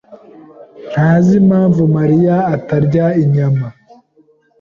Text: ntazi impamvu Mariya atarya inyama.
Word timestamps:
ntazi 0.91 1.31
impamvu 1.41 1.81
Mariya 1.97 2.35
atarya 2.55 3.05
inyama. 3.23 3.67